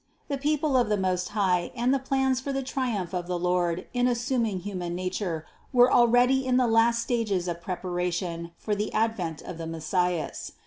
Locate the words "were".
5.71-5.93